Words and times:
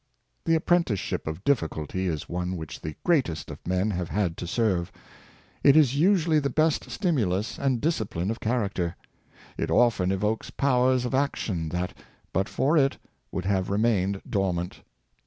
The 0.45 0.55
apprenticeship 0.55 1.27
of 1.27 1.43
difficulty 1.43 2.07
is 2.07 2.27
one 2.27 2.55
which 2.57 2.81
the 2.81 2.95
greatest 3.03 3.51
of 3.51 3.59
men 3.67 3.91
have 3.91 4.09
had 4.09 4.35
to 4.37 4.47
serve. 4.47 4.91
It 5.63 5.77
is 5.77 5.95
usually 5.95 6.39
the 6.39 6.49
best 6.49 6.89
stimulus 6.89 7.59
and 7.59 7.79
discipline 7.79 8.31
of 8.31 8.39
character. 8.39 8.95
It 9.59 9.69
often 9.69 10.11
evokes 10.11 10.49
powers 10.49 11.05
of 11.05 11.13
action 11.13 11.69
that, 11.69 11.95
but 12.33 12.49
for 12.49 12.79
it, 12.79 12.97
would 13.31 13.45
have 13.45 13.69
remained 13.69 14.23
dormant. 14.27 14.81